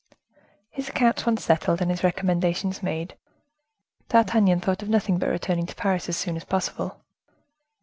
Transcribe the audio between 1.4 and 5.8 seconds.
settled, and his recommendations made, D'Artagnan thought of nothing but returning to